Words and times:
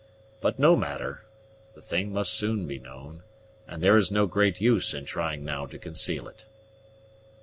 But 0.39 0.57
no 0.57 0.75
matter; 0.75 1.25
the 1.75 1.79
thing 1.81 2.11
must 2.11 2.33
soon 2.33 2.65
be 2.65 2.79
known, 2.79 3.21
and 3.67 3.83
there 3.83 3.97
is 3.97 4.09
no 4.11 4.25
great 4.25 4.59
use 4.59 4.95
in 4.95 5.05
trying 5.05 5.45
now 5.45 5.67
to 5.67 5.77
conceal 5.77 6.27
it. 6.27 6.45